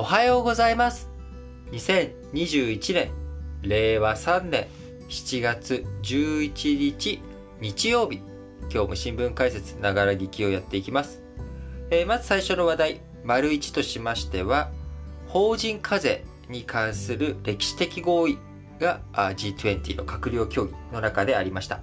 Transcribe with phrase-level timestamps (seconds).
[0.00, 1.10] おはようございます。
[1.72, 3.10] 2021年
[3.62, 4.68] 令和3年
[5.08, 7.20] 7月11日
[7.60, 8.22] 日曜日。
[8.72, 11.20] 今日も新聞解説ながら聞きをやっていきます、
[11.90, 14.70] えー、まず最初の話題丸1としましては
[15.26, 18.38] 法人課税に関する歴史的合意
[18.78, 21.80] が G20 の閣僚協議の中でありました、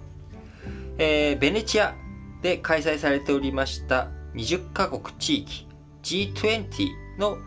[1.00, 1.96] えー、ベネチア
[2.42, 5.68] で開催されておりました20カ国地域
[6.04, 7.40] G20 の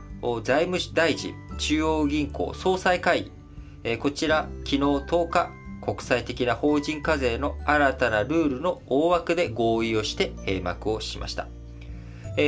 [0.42, 3.30] 財務大臣中央銀行総裁会
[3.84, 5.50] 議、こちら昨日10日
[5.80, 11.46] 国際的な法人課税の新たなルールの大枠で合意をして閉幕をしました。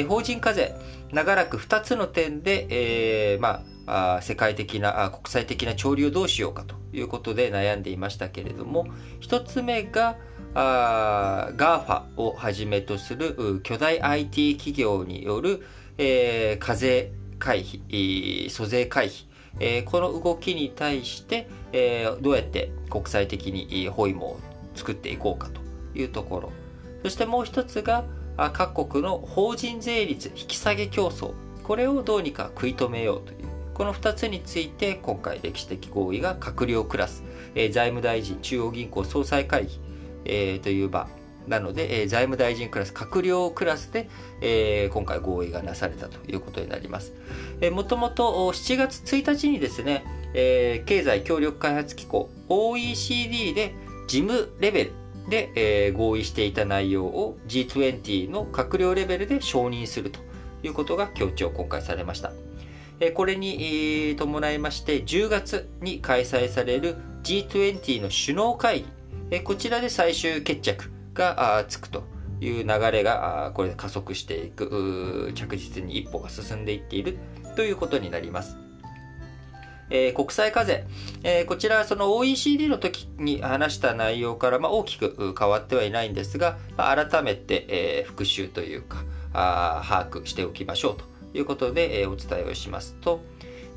[0.08, 0.74] 法人課税、
[1.12, 8.86] 長らく2つの点で、えー、まあ、世界的な、国際的な潮流をどうしようかということで悩んでいましたけれども、
[9.20, 10.16] 1つ目が、
[10.52, 15.62] あ GAFA をはじめとする巨大 IT 企業による、
[15.98, 19.24] えー、課税回避、租税回避、
[19.58, 24.40] え、この動きに対して、え、どうやって国際的に包囲網を
[24.76, 25.60] 作っていこうかと
[25.98, 26.52] いうところ。
[27.02, 28.04] そしてもう一つが、
[28.52, 31.32] 各国の法人税率引き下げ競争。
[31.64, 33.38] これをどうにか食い止めようという。
[33.74, 37.24] この2つについて今回歴史的合意が閣僚クラス、
[37.54, 39.80] え、財務大臣中央銀行総裁会議、
[40.26, 41.08] えー、という場
[41.48, 44.08] なので、えー、財務大臣クラス、閣僚クラスで、
[44.40, 47.12] えー、今回合意がなされたということになります。
[47.60, 53.74] えー、もともと7月1日にですね、えー、経済協力開発機構 OECD で
[54.06, 54.92] 事務レベル
[55.28, 60.20] で、えー、合意していた内容を G20 の閣僚レベルで承認すると
[60.62, 62.32] いうことが強調公開されました。
[63.14, 68.84] これに伴いまして10月に開催される G20 の首脳会
[69.30, 72.04] 議こちらで最終決着がつくと
[72.40, 77.18] いう流れがこれで加速していく着実に一歩が進んでいっている
[77.56, 78.56] ということになります。
[79.90, 80.86] えー、国際課税、
[81.24, 91.04] えー、こちらその OECD の時に話した内容から、まあ、大きく変わってはいないんですが、まあ、改めて、えー、復習というかあ把握しておきましょうと
[91.36, 93.20] いうことで、えお伝えをしますと、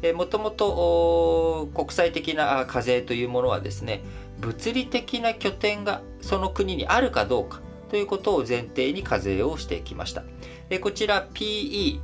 [0.01, 4.01] えもともと国際的な課税というものはですね
[4.43, 10.23] 物理的な拠点がその国にあるかどうかということを前提に課税をしてきました。
[10.81, 11.99] こちら PE、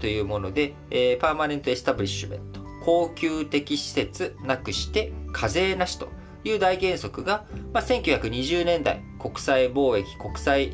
[0.00, 0.74] というもので、
[1.20, 6.08] パーマネントエスタブリッシュメント、恒久的施設なくして課税なしと
[6.44, 10.70] いう大原則が、まあ、1920年代国際貿易、国際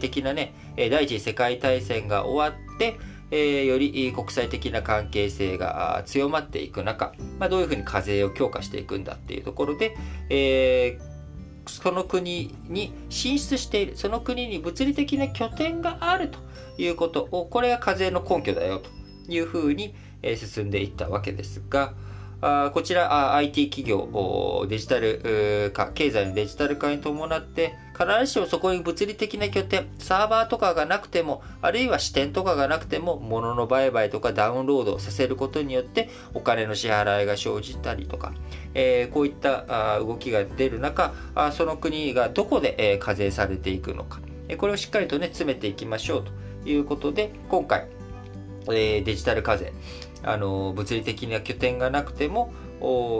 [0.00, 2.96] 的なね、第一次世界大戦が終わって、
[3.32, 9.96] えー、より国際的な関係性が強まっていく中、まあ、どういうふうに課税を強化していくんだっていうところで、
[10.28, 11.12] えー
[11.66, 16.38] その国に進出している、その国に物理的な拠点があると
[16.76, 18.90] いうことを、これが課税の根拠だよと
[19.32, 19.94] いうふうに
[20.36, 21.94] 進んでいったわけですが、
[22.44, 38.34] あこちら IT 企業、デジタル化、経済のデジタル化に伴って、必ずしもそこに物理的な拠点、サーバーとかがなくても、あるいは支店とかがなくても、物の売買とかダウンロードさせることによって、お金の支払いが生じたりとか、
[38.74, 41.12] えー、こういった動きが出る中、
[41.52, 44.20] その国がどこで課税されていくのか、
[44.58, 47.86] これをしっかりとね、詰めていきましょうということで、今回、
[48.66, 49.72] デジタル課税、
[50.24, 52.52] あの物理的な拠点がなくても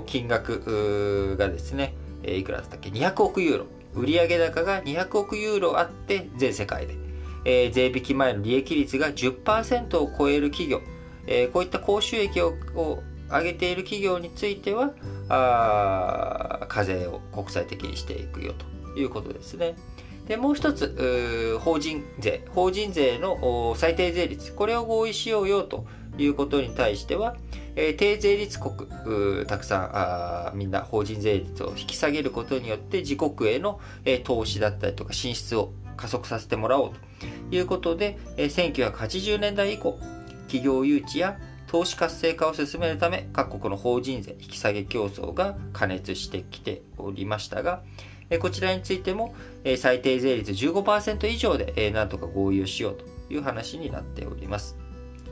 [0.07, 3.67] 金額がですねいくらだったっけ？200億ユーロ。
[3.95, 6.97] 売上高が200億ユーロあって全世界で、
[7.45, 10.81] えー、税引き前の利益率が10%を超える企業、
[11.27, 12.55] えー、こういった高収益を
[13.29, 14.93] 上げている企業については
[15.29, 19.75] あ課税を国際的にしていくよということですね。
[20.27, 22.45] でもう一つ法人税。
[22.51, 24.53] 法人税の最低税率。
[24.53, 25.85] これを合意しようよと
[26.17, 27.37] ということに対しては、
[27.75, 28.89] えー、低税率国、
[29.47, 39.99] たくさんあみんな法人税率を引き下げることによって自国への、えー、投資だったりとか進出を加速させてもらおうということで、えー、1980年代以降、
[40.47, 47.83] 企業誘致や投資活性化を進めるため各国の法人税引き下げ競争が加熱してきておりましたが、
[48.41, 49.35] こちらについても
[49.79, 54.77] 最低税率15%以上でなんとか合意をしようという話になっております。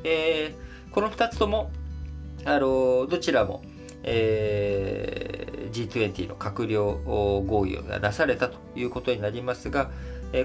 [0.05, 1.71] えーこの2つとも、
[2.45, 3.63] あのどちらも、
[4.03, 6.95] えー、G20 の閣僚
[7.47, 9.91] 合意がなされたということになりますが、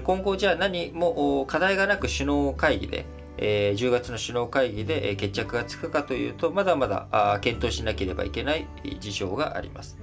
[0.04, 3.06] 今後じゃあ何も課題がなく首脳会議で、
[3.38, 8.66] えー、10月の首脳会議で決着がつくかというと、まだまだ検討しなければいけない
[9.00, 9.98] 事象があります。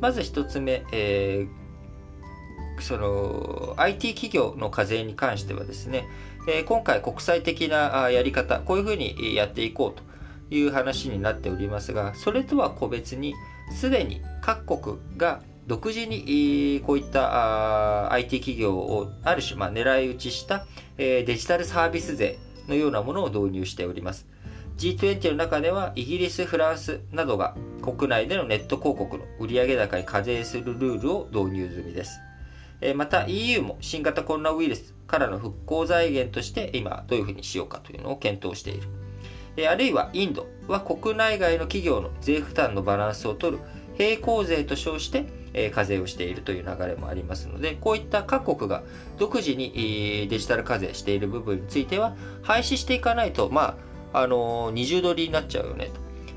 [0.00, 1.65] まず1つ目、えー、
[2.82, 6.06] その IT 企業の課税に関してはですね、
[6.48, 10.00] え今回国際的なやり方、こういうふうにやっていこう
[10.50, 13.34] という話になっておりますが、それとは個別に、
[13.72, 22.38] すでに各国が独自にこういった IT 企業をある種、ま、狙い撃ちしたデジタルサービス税
[22.68, 24.26] のようなものを導入しております。
[24.78, 32.20] G20 の中ではイギリス、フランスなどが国内でのネット広告の売上高に課税するルールを導入済みです。
[32.94, 38.88] また EU も新型コロナウイルスからの復興財源として今どういうふうにしようかというのを検討している。
[39.70, 43.62] あるいはインドは国内外の企業の税負担のバランスを取る
[43.98, 48.82] 並行税と称して課税をしているという流れもありますので、こういった各国が
[49.16, 53.78] 独自にデジタル課税している部分については廃止していかないと、ま
[54.12, 55.92] あ、あの二重取りになっちゃうよねと。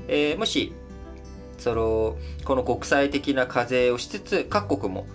[0.08, 0.72] えー、もし
[1.60, 5.06] そのこの国際的な課税をしつつ各国も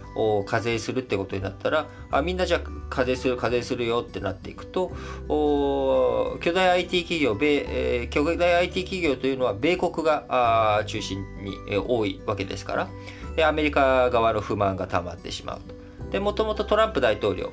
[0.45, 4.91] 課税するってことになったらあみんなじゃあ課税する課税するよってなっていくと
[6.41, 12.89] 巨大 IT 企業米、えー、巨大 IT 企業というのは米国が中心にえ多いわけですから
[13.35, 15.75] でアメリカ側の不満が溜まってしまうと。
[16.11, 17.51] で、もともとトランプ大統領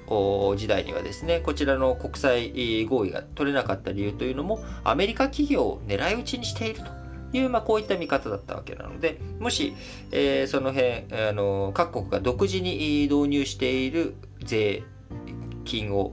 [0.56, 7.01] 時代にはですね、こちらの国際合意が取れなかった理由というのも、アメリカ企業を狙い撃ちにしていると。
[7.32, 9.74] いう、まあ、こういった見方だったわけなので、もし、
[10.10, 14.14] えー、その辺、あの、各国が独自に導入している
[14.44, 14.82] 税
[15.64, 16.12] 金を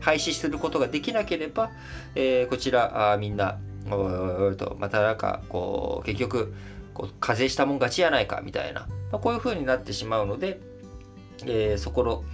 [0.00, 1.70] 廃止することができなければ、
[2.14, 3.58] えー、こちら、あみんな、
[3.88, 6.54] とまたなんか、こう、結局、
[6.94, 10.60] こう課税したもん勝ちやないか、みたいな、まあ、こういう風になってしまうので、
[11.46, 12.24] えー、そこの、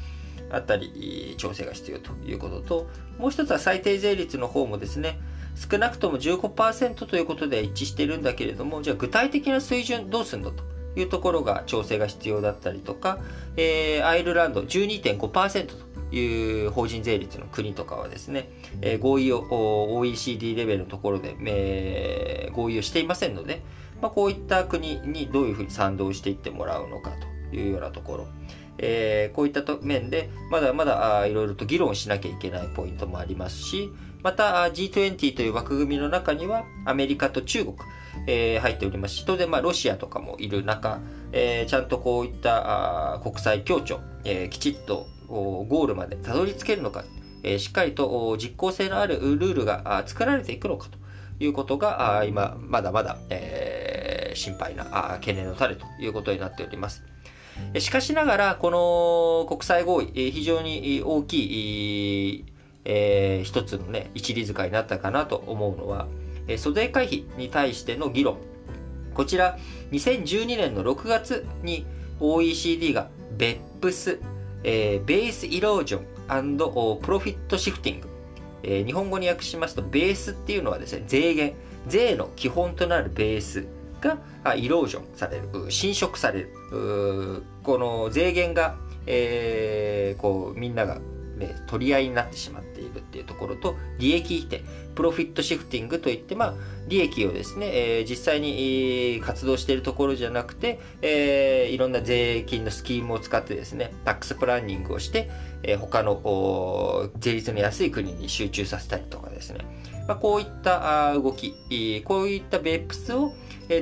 [0.51, 2.87] あたり調整が必要ということと、
[3.19, 5.19] もう一つは最低税率の方もですね、
[5.55, 10.65] 少なくとも15%ということで一致しているんだけれども、じゃあ具体的な水準どうするのと
[10.97, 13.19] いうところが調整が必要だったりとか、
[13.57, 18.49] えー、アイルランド12.5%という法人税率の国とかはですね、
[18.83, 19.45] えー、合意を
[19.97, 23.63] OECD レベルのところで、えー、合意をしていませんので、
[24.01, 27.13] まあ、こういった国にどういうふうに賛同していってもらうのか
[27.51, 28.27] というようなところ。
[28.77, 33.91] えー、こういった面でまだまだいろいろと議論しなきゃいけないポイントもありますし、
[34.25, 37.77] また G20 という枠組みの中にはアメリカと中国、
[38.27, 40.99] えー、入っておりますし、当然まあロシアとかもいる中、
[41.31, 47.05] えー、ちゃんとこういった国際協調、えー、きちっとゴールまでたどり着けるのか、
[47.43, 50.99] えー、しっかりと実効性のあるルールが作られていくのかと
[51.45, 54.85] いうことが今まだまだ、えー、心配な
[55.21, 57.05] 懸念の種ということになっております。
[57.79, 62.45] しかしながら、この国際合意、非常に大きい
[62.85, 66.07] えー、一つのね、一里塚になったかなと思うのは、
[66.47, 68.39] えー、租税回避に対しての議論。
[69.15, 69.59] こちら、
[69.93, 71.87] 2012年の6月に
[72.21, 74.21] OECD が BEPS、
[74.65, 76.15] えー、ベースイロージョン
[77.01, 78.09] プロフィットシフティング、
[78.63, 83.67] えー、日本語に訳しますと、ベースっていうのはですね、税源、税の基本となるベース
[84.01, 86.53] がイロージョンされる、侵食される、
[87.63, 88.77] この税源が、
[89.07, 91.01] えー、こうみんなが、
[91.67, 94.63] 取り合いになってしまっているっていうところと、利益否定、
[94.95, 96.55] プロフィットシフティングといって、まあ、
[96.89, 105.31] 利益をですね、えー、実際に、活動しているところじゃなくて、えー、いろんな税金のスキームを使ってですね、タックスプランニングをして、
[105.63, 109.59] えー、他の税率の安い国に集中させたりとかですね、
[110.07, 111.55] まあ、こういった動き、
[112.05, 113.33] こういったベープスを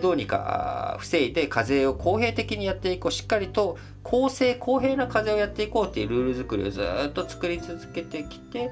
[0.00, 8.70] どうにか防いで課税を公平的にやっていこう、しっかりと公正公平な課税をやっていこうっていうルール作りをずっと作り続けてきて、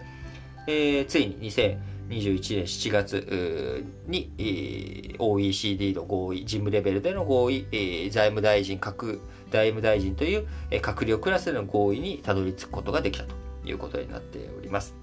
[0.66, 1.76] えー、ついに2021
[2.10, 9.20] 年7月に、えー、OECD の合意、事務レベルでの合意、えー、財務大臣、各
[9.50, 13.34] 財務大臣という、えー、閣僚クラスでの合意にたどり着くことができたと
[13.64, 14.94] いうことになっております。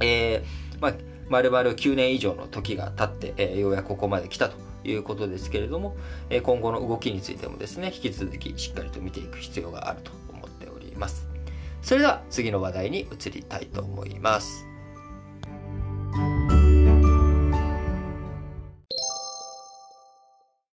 [0.00, 0.94] えー、まあ、
[1.28, 5.96] 丸々9年以上の時が経って、えー、ようやくここまで来たということですけれども、
[6.30, 11.26] えー、今後の動きについてもですね、引き続きしっかりと見ていく必要があると思っております。
[11.82, 14.66] それでは次の話題に移りたいと思います。